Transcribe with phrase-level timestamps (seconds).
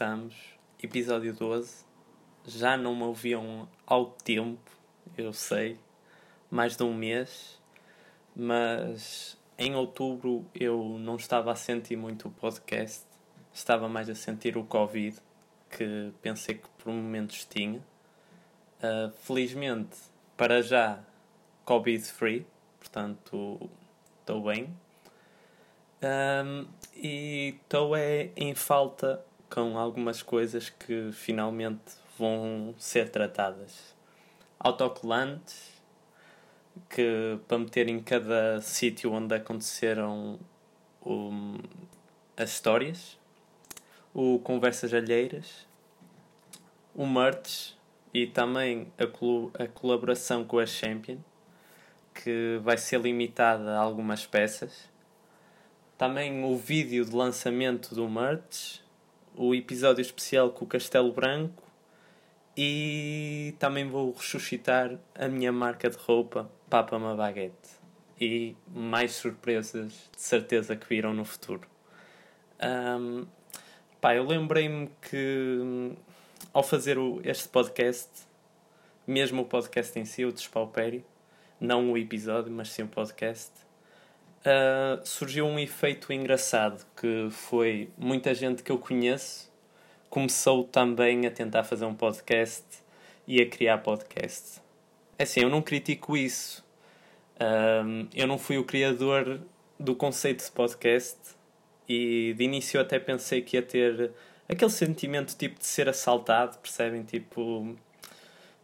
[0.00, 0.34] estamos,
[0.82, 1.84] episódio 12.
[2.46, 4.70] Já não me ouviam ao tempo,
[5.14, 5.78] eu sei,
[6.50, 7.60] mais de um mês,
[8.34, 13.04] mas em outubro eu não estava a sentir muito o podcast,
[13.52, 15.18] estava mais a sentir o Covid,
[15.68, 17.80] que pensei que por momentos tinha.
[18.82, 19.98] Uh, felizmente,
[20.34, 20.98] para já,
[21.66, 22.46] Covid-free,
[22.78, 23.68] portanto,
[24.20, 24.74] estou bem.
[26.02, 33.94] Um, e estou é em falta com algumas coisas que finalmente vão ser tratadas.
[34.58, 35.82] Autocolantes,
[36.88, 40.38] que para meter em cada sítio onde aconteceram
[41.04, 41.58] um,
[42.36, 43.18] as histórias,
[44.14, 45.66] o Conversas Alheiras,
[46.94, 47.76] o Merch
[48.12, 51.18] e também a, a colaboração com a Champion,
[52.14, 54.88] que vai ser limitada a algumas peças.
[55.96, 58.80] Também o vídeo de lançamento do merch,
[59.36, 61.62] o episódio especial com o Castelo Branco
[62.56, 67.80] e também vou ressuscitar a minha marca de roupa, Papa Ma Baguette.
[68.20, 71.66] E mais surpresas de certeza que virão no futuro.
[72.62, 73.26] Um,
[73.98, 75.96] pá, eu lembrei-me que
[76.52, 78.10] ao fazer o, este podcast,
[79.06, 81.02] mesmo o podcast em si, o Despaupério,
[81.58, 83.50] não o episódio, mas sim o podcast,
[84.44, 89.50] uh, surgiu um efeito engraçado que foi muita gente que eu conheço
[90.10, 92.64] começou também a tentar fazer um podcast
[93.26, 94.60] e a criar podcast.
[95.16, 96.64] É assim, eu não critico isso.
[98.12, 99.40] Eu não fui o criador
[99.78, 101.18] do conceito de podcast
[101.88, 104.10] e de início eu até pensei que ia ter
[104.48, 107.02] aquele sentimento tipo de ser assaltado, percebem?
[107.04, 107.74] Tipo,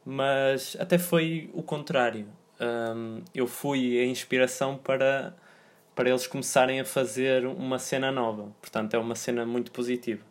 [0.04, 2.26] mas até foi o contrário.
[2.60, 5.32] Um, eu fui a inspiração para
[5.96, 8.52] para eles começarem a fazer uma cena nova.
[8.60, 10.22] Portanto, é uma cena muito positiva.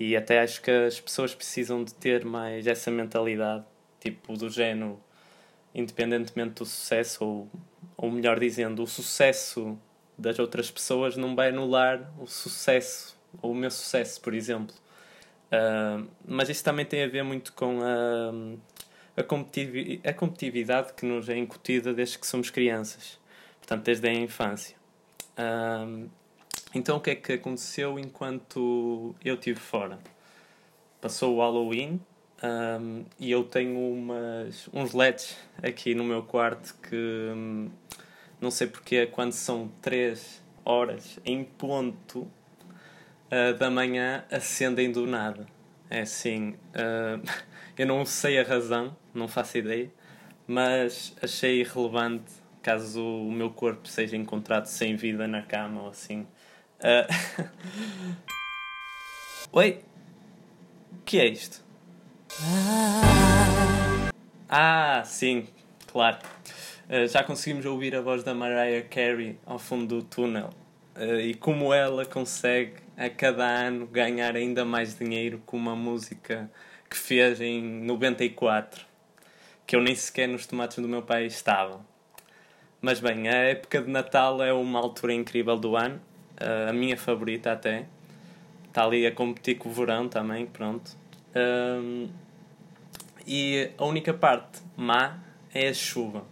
[0.00, 3.64] E até acho que as pessoas precisam de ter mais essa mentalidade,
[4.00, 4.98] tipo, do género,
[5.74, 7.50] independentemente do sucesso, ou,
[7.98, 9.78] ou melhor dizendo, o sucesso
[10.16, 14.74] das outras pessoas não vai anular o sucesso, ou o meu sucesso, por exemplo.
[15.52, 21.28] Uh, mas isso também tem a ver muito com a, a, a competitividade que nos
[21.28, 23.18] é incutida desde que somos crianças.
[23.60, 24.77] Portanto, desde a infância.
[25.38, 26.08] Um,
[26.74, 29.98] então o que é que aconteceu enquanto eu estive fora?
[31.00, 32.00] Passou o Halloween
[32.42, 36.96] um, e eu tenho umas, uns LEDs aqui no meu quarto que
[37.34, 37.70] um,
[38.40, 45.46] não sei porque quando são 3 horas em ponto uh, da manhã acendem do nada.
[45.88, 47.22] É assim, uh,
[47.78, 49.90] eu não sei a razão, não faço ideia,
[50.46, 52.32] mas achei relevante
[52.62, 56.26] caso o meu corpo seja encontrado sem vida na cama ou assim.
[56.80, 57.08] Uh...
[59.52, 59.80] Oi?
[60.92, 61.64] O que é isto?
[64.48, 65.46] Ah, sim,
[65.86, 66.18] claro.
[66.88, 70.50] Uh, já conseguimos ouvir a voz da Mariah Carey ao fundo do túnel.
[70.96, 76.50] Uh, e como ela consegue a cada ano ganhar ainda mais dinheiro com uma música
[76.90, 78.84] que fez em 94,
[79.66, 81.84] que eu nem sequer nos tomates do meu pai estava.
[82.80, 86.00] Mas bem, a época de Natal é uma altura incrível do ano,
[86.40, 87.86] uh, a minha favorita até.
[88.68, 90.96] Está ali a competir com o verão também, pronto.
[91.34, 92.08] Um,
[93.26, 95.18] e a única parte má
[95.52, 96.24] é a chuva.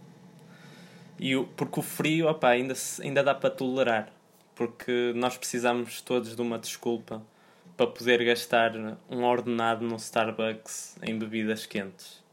[1.19, 4.09] E o, porque o frio opa, ainda, ainda dá para tolerar.
[4.55, 7.21] Porque nós precisamos todos de uma desculpa
[7.75, 8.71] para poder gastar
[9.09, 12.23] um ordenado no Starbucks em bebidas quentes.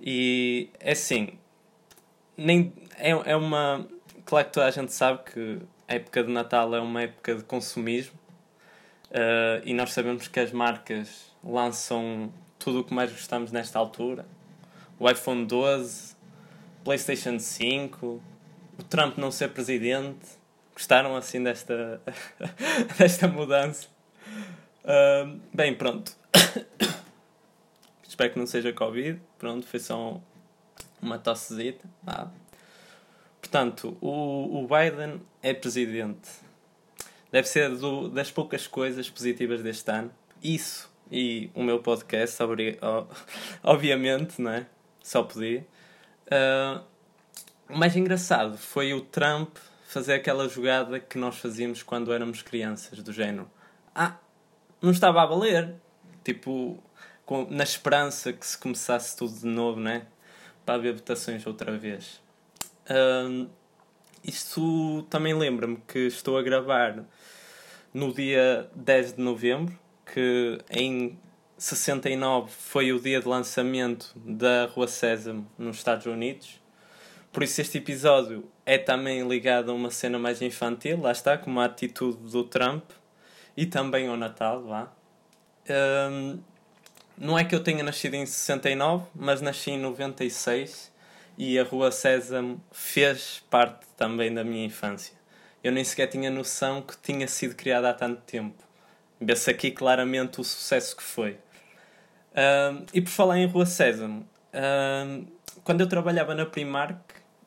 [0.00, 1.38] E é assim,
[2.36, 3.86] nem é, é uma.
[4.24, 7.44] Claro que toda a gente sabe que a época de Natal é uma época de
[7.44, 8.18] consumismo
[9.10, 14.24] uh, e nós sabemos que as marcas lançam tudo o que mais gostamos nesta altura.
[14.98, 16.16] O iPhone 12,
[16.82, 18.22] PlayStation 5,
[18.78, 20.26] o Trump não ser presidente.
[20.72, 22.00] Gostaram assim desta,
[22.98, 23.86] desta mudança?
[24.82, 26.12] Uh, bem, pronto.
[28.08, 29.20] Espero que não seja Covid.
[29.38, 30.20] Pronto, foi só
[31.04, 31.88] uma tossezita.
[32.06, 32.28] Ah.
[33.40, 36.30] Portanto, o, o Biden é presidente.
[37.30, 40.10] Deve ser do, das poucas coisas positivas deste ano.
[40.42, 42.38] Isso e o meu podcast,
[43.62, 44.66] obviamente, não é?
[45.02, 45.66] Só podia.
[46.26, 46.82] Uh,
[47.68, 53.02] o mais engraçado foi o Trump fazer aquela jogada que nós fazíamos quando éramos crianças,
[53.02, 53.50] do género.
[53.94, 54.16] Ah,
[54.80, 55.74] não estava a valer.
[56.24, 56.82] Tipo,
[57.24, 60.06] com, na esperança que se começasse tudo de novo, né?
[60.64, 62.20] Para haver votações outra vez.
[62.90, 63.48] Um,
[64.22, 67.04] isto também lembra-me que estou a gravar
[67.92, 71.18] no dia 10 de novembro, porque em
[71.58, 76.60] 69 foi o dia de lançamento da Rua Sésamo nos Estados Unidos.
[77.32, 81.60] Por isso este episódio é também ligado a uma cena mais infantil, lá está, como
[81.60, 82.84] a atitude do Trump
[83.56, 84.92] e também ao Natal, vá.
[86.10, 86.38] Um,
[87.16, 90.92] não é que eu tenha nascido em 69, mas nasci em 96
[91.38, 95.14] e a Rua Sésamo fez parte também da minha infância.
[95.62, 98.62] Eu nem sequer tinha noção que tinha sido criada há tanto tempo.
[99.20, 101.38] Vê-se aqui claramente o sucesso que foi.
[102.92, 104.28] E por falar em Rua Sésamo,
[105.62, 106.98] quando eu trabalhava na Primark,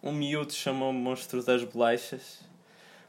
[0.01, 2.39] um miúdo chamou-me Monstro das Bolachas,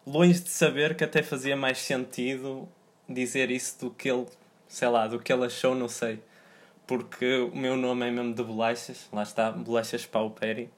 [0.07, 2.69] longe de saber que até fazia mais sentido
[3.09, 4.27] dizer isso do que ele,
[4.67, 6.21] sei lá, do que ele achou, não sei.
[6.89, 10.71] Porque o meu nome é mesmo de Bolachas, lá está, Bolachas Pauperi.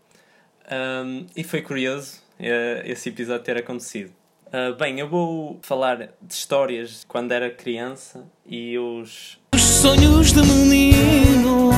[0.69, 4.13] Um, e foi curioso uh, esse episódio ter acontecido.
[4.49, 9.41] Uh, bem, eu vou falar de histórias de quando era criança e os.
[9.55, 11.71] Os sonhos de menino.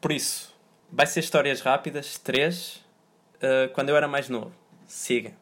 [0.00, 0.56] Por isso,
[0.90, 2.76] vai ser histórias rápidas, três.
[3.36, 4.52] Uh, quando eu era mais novo.
[4.86, 5.34] Siga.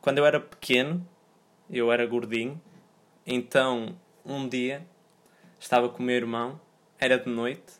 [0.00, 1.06] Quando eu era pequeno,
[1.68, 2.58] eu era gordinho.
[3.26, 4.82] Então, um dia,
[5.58, 6.58] estava com o meu irmão,
[7.00, 7.72] era de noite,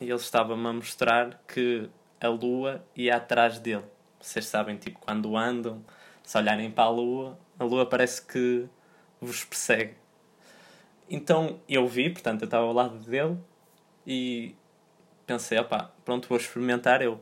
[0.00, 1.90] e ele estava-me a mostrar que
[2.20, 3.84] a lua ia atrás dele.
[4.20, 5.84] Vocês sabem, tipo, quando andam,
[6.22, 8.68] se olharem para a lua, a lua parece que
[9.20, 9.94] vos persegue.
[11.10, 13.36] Então eu vi, portanto eu estava ao lado dele
[14.06, 14.54] e
[15.26, 17.20] pensei, opá, pronto, vou experimentar eu.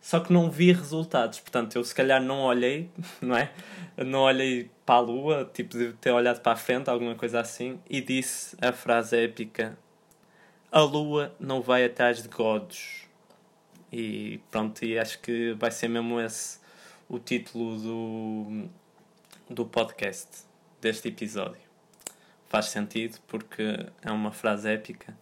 [0.00, 2.90] Só que não vi resultados, portanto eu se calhar não olhei,
[3.20, 3.50] não é?
[3.96, 7.80] Não olhei para a lua, tipo de ter olhado para a frente, alguma coisa assim,
[7.90, 9.76] e disse a frase épica:
[10.70, 13.06] A lua não vai atrás de godos.
[13.90, 16.58] E pronto, e acho que vai ser mesmo esse
[17.08, 18.68] o título do,
[19.48, 20.44] do podcast,
[20.78, 21.62] deste episódio.
[22.50, 25.16] Faz sentido porque é uma frase épica.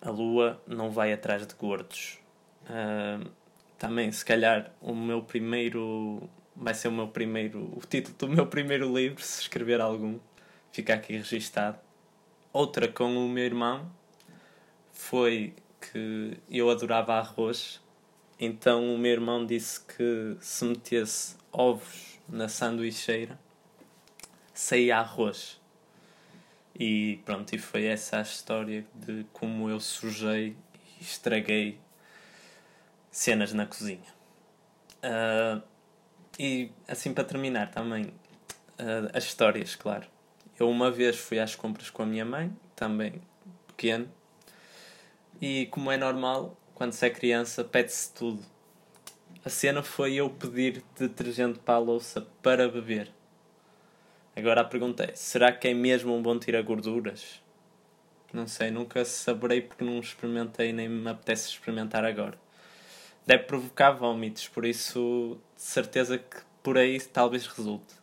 [0.00, 2.20] A lua não vai atrás de gordos.
[2.62, 3.28] Uh,
[3.76, 6.30] também, se calhar, o meu primeiro.
[6.54, 7.72] Vai ser o meu primeiro.
[7.76, 10.20] O título do meu primeiro livro, se escrever algum.
[10.70, 11.76] Fica aqui registado.
[12.52, 13.90] Outra com o meu irmão
[14.94, 17.82] foi que eu adorava arroz.
[18.40, 23.38] Então o meu irmão disse que se metesse ovos na sanduicheira,
[24.54, 25.60] saía arroz.
[26.78, 30.56] E pronto, e foi essa a história de como eu sujei
[30.98, 31.78] e estraguei
[33.10, 34.14] cenas na cozinha.
[35.04, 35.62] Uh,
[36.38, 40.06] e assim para terminar também, uh, as histórias, claro.
[40.58, 43.20] Eu uma vez fui às compras com a minha mãe, também
[43.68, 44.10] pequeno,
[45.40, 48.42] e como é normal, quando se é criança, pede-se tudo
[49.44, 53.10] a cena foi eu pedir detergente para a louça para beber.
[54.34, 57.42] Agora a pergunta é: será que é mesmo um bom tirar gorduras?
[58.32, 62.38] Não sei, nunca saberei porque não experimentei nem me apetece experimentar agora.
[63.26, 67.94] Deve provocar vômitos, por isso de certeza que por aí talvez resulte.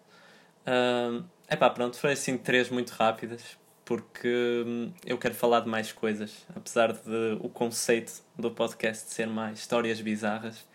[0.64, 3.58] É uh, pá, pronto, foi assim três muito rápidas
[3.92, 9.28] porque hum, eu quero falar de mais coisas, apesar de o conceito do podcast ser
[9.28, 10.66] mais histórias bizarras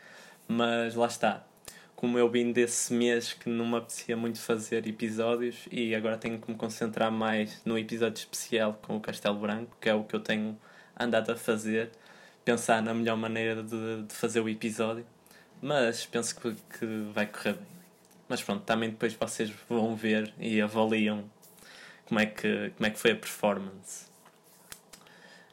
[0.46, 1.46] mas lá está.
[1.94, 6.38] Como eu vim desse mês que não me apetecia muito fazer episódios e agora tenho
[6.38, 10.14] que me concentrar mais no episódio especial com o Castelo Branco, que é o que
[10.14, 10.54] eu tenho
[11.00, 11.92] andado a fazer,
[12.44, 15.06] pensar na melhor maneira de, de fazer o episódio.
[15.62, 17.76] Mas penso que, que vai correr bem.
[18.28, 21.24] Mas pronto, também depois vocês vão ver e avaliam
[22.06, 24.06] como é que, como é que foi a performance.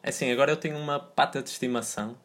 [0.02, 2.18] É assim, agora eu tenho uma pata de estimação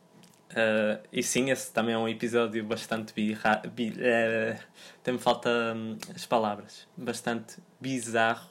[0.49, 4.59] Uh, e sim, esse também é um episódio bastante birra, bi, uh,
[5.03, 8.49] tem-me falta um, as palavras, bastante bizarro,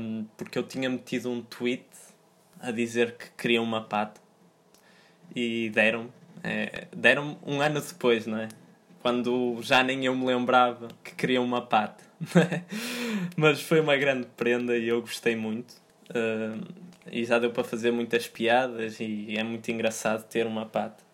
[0.00, 1.84] um, porque eu tinha metido um tweet
[2.58, 4.18] a dizer que queria uma pata
[5.34, 6.10] e deram
[6.42, 8.48] é, deram um ano depois, não é?
[9.06, 12.02] Quando já nem eu me lembrava que queria uma pata.
[13.38, 15.74] Mas foi uma grande prenda e eu gostei muito.
[16.10, 16.66] Uh,
[17.12, 21.04] e já deu para fazer muitas piadas e é muito engraçado ter uma pata.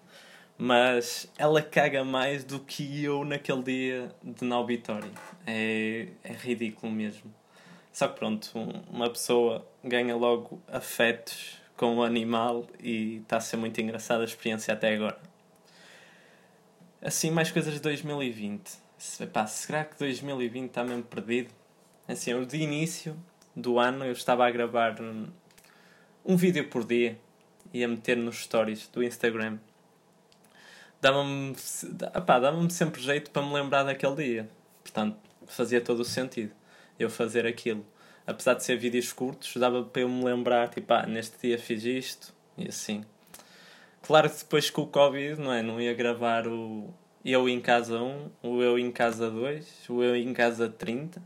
[0.57, 5.11] Mas ela caga mais do que eu naquele dia de na auditório.
[5.47, 7.31] É, é ridículo mesmo.
[7.93, 8.49] Só que pronto,
[8.91, 14.25] uma pessoa ganha logo afetos com o animal e está a ser muito engraçada a
[14.25, 15.32] experiência até agora.
[17.05, 18.79] Assim, mais coisas de 2020.
[19.19, 21.53] Epá, será que 2020 está mesmo perdido?
[22.07, 23.17] Assim, eu de início
[23.57, 24.95] do ano eu estava a gravar
[26.25, 27.19] um vídeo por dia
[27.75, 29.59] e a meter nos stories do Instagram.
[31.01, 31.57] Dava-me
[32.25, 34.51] dava sempre jeito para me lembrar daquele dia.
[34.85, 35.19] Portanto,
[35.49, 36.53] fazia todo o sentido
[37.01, 37.85] eu fazer aquilo.
[38.25, 41.83] apesar de ser vídeos curtos, dava para eu me lembrar, tipo, ah, neste dia fiz
[41.83, 43.05] isto e assim.
[44.03, 45.63] Claro que depois com o Covid, não é?
[45.63, 46.93] Não ia gravar o
[47.25, 51.23] eu em casa 1, o eu em casa 2, o eu em casa 30.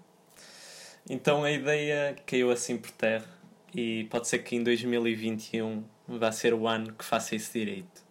[1.09, 3.27] Então a ideia caiu assim por terra
[3.75, 8.05] e pode ser que em 2021 vá ser o ano que faça isso direito.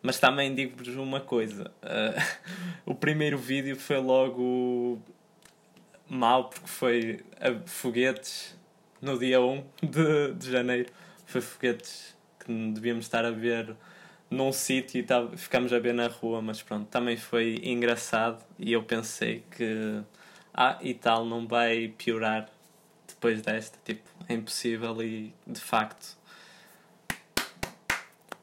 [0.00, 2.40] Mas também digo-vos uma coisa: uh,
[2.90, 5.00] o primeiro vídeo foi logo
[6.08, 8.56] mal porque foi a foguetes
[9.02, 10.90] no dia 1 de, de janeiro.
[11.26, 13.74] Foi foguetes que devíamos estar a ver
[14.30, 18.72] num sítio e tal, ficámos a ver na rua, mas pronto, também foi engraçado e
[18.72, 20.02] eu pensei que
[20.54, 22.48] ah, e tal não vai piorar
[23.06, 26.16] depois desta, tipo, é impossível e de facto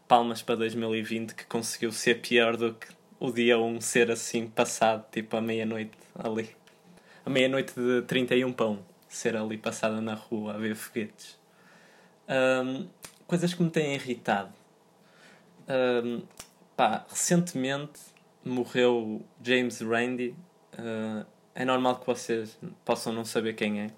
[0.07, 2.87] palmas para 2020 que conseguiu ser pior do que
[3.19, 6.59] o dia 1 ser assim passado, tipo, à meia-noite ali
[7.25, 11.37] a meia-noite de 31 pão ser ali passada na rua a ver foguetes.
[12.27, 12.87] Um,
[13.29, 14.51] coisas que me têm irritado.
[16.03, 16.23] Um,
[16.75, 17.99] pá, recentemente
[18.43, 20.35] morreu James Randi.
[20.73, 23.91] Uh, é normal que vocês possam não saber quem é.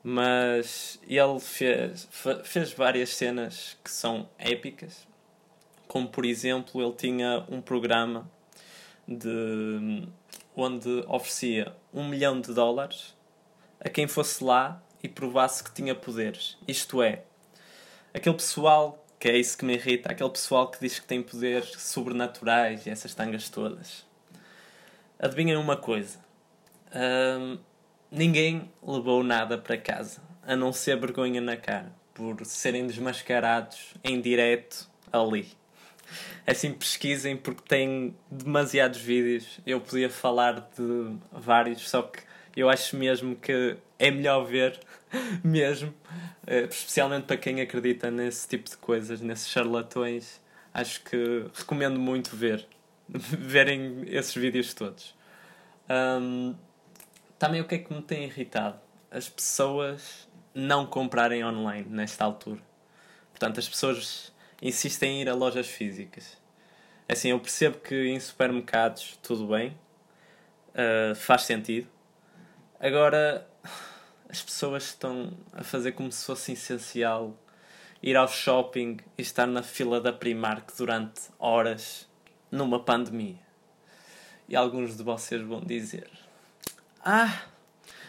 [0.00, 2.08] Mas ele fez,
[2.44, 5.08] fez várias cenas que são épicas.
[5.88, 8.30] Como por exemplo, ele tinha um programa
[9.08, 10.06] de
[10.54, 13.12] onde oferecia um milhão de dólares
[13.80, 16.56] a quem fosse lá e provasse que tinha poderes.
[16.68, 17.24] Isto é,
[18.16, 21.72] aquele pessoal, que é isso que me irrita, aquele pessoal que diz que tem poderes
[21.78, 24.04] sobrenaturais e essas tangas todas.
[25.18, 26.18] Adivinhem uma coisa:
[28.10, 34.20] ninguém levou nada para casa, a não ser vergonha na cara, por serem desmascarados em
[34.20, 35.48] direto ali.
[36.46, 39.58] Assim, pesquisem porque tem demasiados vídeos.
[39.66, 42.20] Eu podia falar de vários, só que
[42.54, 44.78] eu acho mesmo que é melhor ver,
[45.42, 45.94] mesmo,
[46.46, 50.40] eh, especialmente para quem acredita nesse tipo de coisas, nesses charlatões.
[50.72, 52.66] Acho que recomendo muito ver,
[53.08, 55.14] verem esses vídeos todos.
[55.88, 56.54] Um,
[57.38, 58.78] também o que é que me tem irritado?
[59.10, 62.60] As pessoas não comprarem online nesta altura.
[63.30, 66.38] Portanto, as pessoas insistem em ir a lojas físicas.
[67.08, 69.78] Assim, eu percebo que em supermercados tudo bem,
[70.70, 71.86] uh, faz sentido.
[72.80, 73.46] Agora,
[74.28, 77.36] as pessoas estão a fazer como se fosse essencial
[78.02, 82.08] ir ao shopping e estar na fila da Primark durante horas
[82.50, 83.38] numa pandemia.
[84.48, 86.08] E alguns de vocês vão dizer:
[87.04, 87.42] Ah,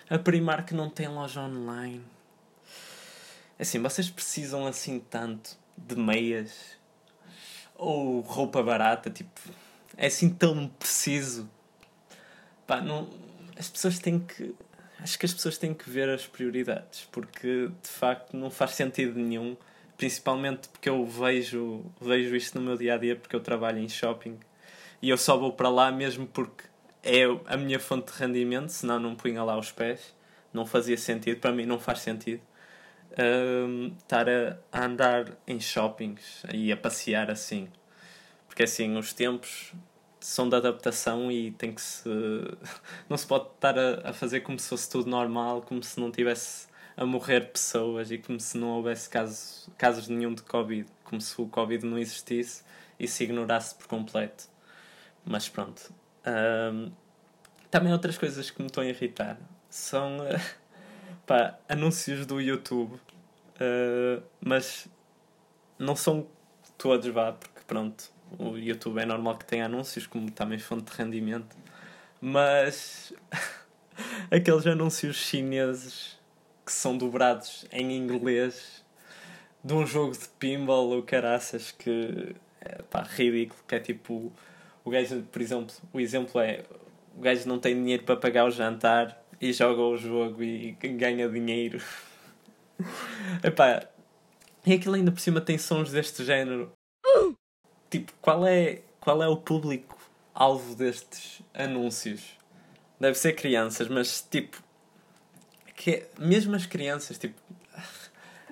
[0.09, 2.03] a Primark não tem loja online.
[3.57, 6.77] É assim, vocês precisam assim tanto de meias
[7.75, 9.41] ou roupa barata, tipo,
[9.95, 11.49] é assim tão preciso.
[12.65, 13.09] Pá, não,
[13.57, 14.55] as pessoas têm que.
[14.99, 19.19] Acho que as pessoas têm que ver as prioridades, porque de facto não faz sentido
[19.19, 19.55] nenhum,
[19.95, 23.87] principalmente porque eu vejo, vejo isto no meu dia a dia, porque eu trabalho em
[23.87, 24.39] shopping
[25.01, 26.63] e eu só vou para lá mesmo porque
[27.03, 30.15] é a minha fonte de rendimento, senão não punha lá os pés,
[30.51, 32.41] não fazia sentido, para mim não faz sentido
[33.11, 37.67] uh, estar a, a, andar em shoppings e a passear assim.
[38.47, 39.73] Porque assim, os tempos
[40.19, 42.09] são de adaptação e tem que se.
[43.09, 46.11] Não se pode estar a, a fazer como se fosse tudo normal, como se não
[46.11, 51.21] tivesse a morrer pessoas e como se não houvesse casos, casos nenhum de Covid, como
[51.21, 52.63] se o Covid não existisse
[52.99, 54.45] e se ignorasse por completo.
[55.23, 55.93] Mas pronto.
[56.25, 56.91] Um,
[57.69, 59.37] também outras coisas que me estão a irritar
[59.69, 60.17] são.
[61.27, 64.87] Pá, anúncios do YouTube, uh, mas
[65.77, 66.25] não são
[66.77, 70.97] todos, vá, porque pronto, o YouTube é normal que tenha anúncios, como também fonte de
[70.97, 71.55] rendimento,
[72.19, 73.13] mas
[74.31, 76.17] aqueles anúncios chineses
[76.65, 78.83] que são dobrados em inglês
[79.63, 84.31] de um jogo de pinball ou caraças que é pá, ridículo, que é tipo
[84.83, 86.63] o gajo, por exemplo, o exemplo é
[87.15, 91.27] o gajo não tem dinheiro para pagar o jantar e joga o jogo e ganha
[91.27, 91.81] dinheiro.
[93.43, 93.83] Epá,
[94.65, 96.71] e aquilo ainda por cima tem sons deste género.
[97.89, 99.97] Tipo, qual é, qual é o público
[100.33, 102.37] alvo destes anúncios?
[102.99, 104.61] Deve ser crianças, mas tipo.
[105.75, 107.39] Que mesmo as crianças, tipo.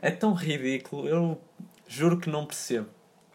[0.01, 1.07] É tão ridículo.
[1.07, 1.41] Eu
[1.87, 2.89] juro que não percebo.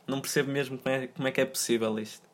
[0.06, 2.24] Não percebo mesmo como é, como é que é possível isto.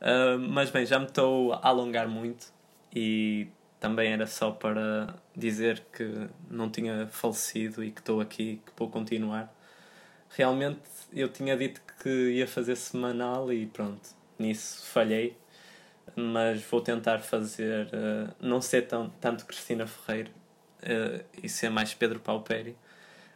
[0.00, 2.52] Uh, mas bem, já me estou a alongar muito
[2.94, 8.72] e também era só para dizer que não tinha falecido e que estou aqui, que
[8.76, 9.52] vou continuar.
[10.36, 10.80] Realmente
[11.12, 14.08] eu tinha dito que ia fazer semanal e pronto,
[14.38, 15.36] nisso falhei,
[16.14, 20.30] mas vou tentar fazer, uh, não ser tão, tanto Cristina Ferreira,
[20.82, 22.76] uh, e ser mais Pedro Pauperi.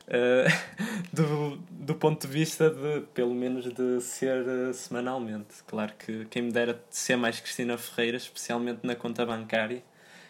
[0.07, 0.45] Uh,
[1.13, 5.63] do, do ponto de vista de, pelo menos, de ser uh, semanalmente.
[5.67, 9.83] Claro que quem me dera de ser mais Cristina Ferreira, especialmente na conta bancária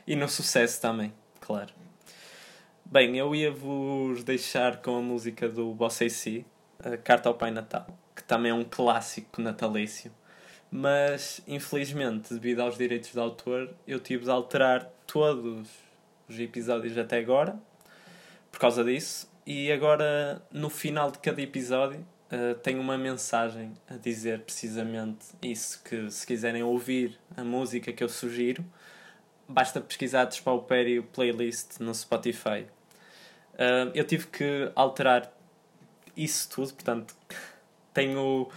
[0.06, 1.72] e no sucesso também, claro.
[2.84, 6.00] Bem, eu ia vos deixar com a música do Boss
[6.82, 10.12] AC, Carta ao Pai Natal, que também é um clássico natalício.
[10.70, 15.68] Mas, infelizmente, devido aos direitos de autor, eu tive de alterar todos
[16.28, 17.56] os episódios até agora,
[18.50, 22.00] por causa disso, e agora, no final de cada episódio,
[22.32, 28.02] uh, tenho uma mensagem a dizer precisamente isso: que se quiserem ouvir a música que
[28.02, 28.64] eu sugiro,
[29.46, 32.66] basta pesquisar Despaupério Playlist no Spotify.
[33.54, 35.33] Uh, eu tive que alterar
[36.16, 37.14] isso tudo, portanto,
[37.92, 38.48] tenho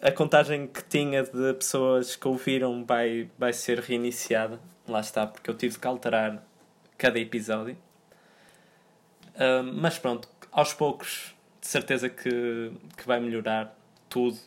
[0.00, 4.60] a contagem que tinha de pessoas que ouviram vai, vai ser reiniciada.
[4.86, 6.42] Lá está, porque eu tive que alterar
[6.96, 7.76] cada episódio.
[9.34, 13.76] Uh, mas pronto, aos poucos, de certeza que, que vai melhorar
[14.08, 14.38] tudo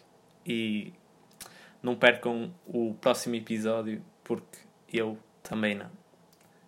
[0.46, 0.94] e
[1.84, 4.60] não percam o próximo episódio, porque
[4.92, 5.90] eu também não.